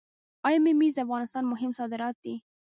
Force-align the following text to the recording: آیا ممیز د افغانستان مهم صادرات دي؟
آیا 0.47 0.59
ممیز 0.65 0.93
د 0.95 0.99
افغانستان 1.05 1.43
مهم 1.47 1.71
صادرات 1.79 2.15
دي؟ 2.23 2.35